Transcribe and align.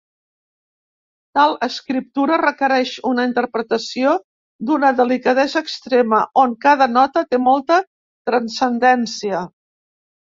Tal 1.39 1.51
escriptura 1.65 2.37
requereix 2.41 2.93
una 3.09 3.25
interpretació 3.29 4.13
d'una 4.69 4.89
delicadesa 5.01 5.63
extrema, 5.65 6.23
on 6.45 6.55
cada 6.65 6.87
nota 6.95 7.23
té 7.35 7.41
molta 7.49 7.77
transcendència. 8.31 9.43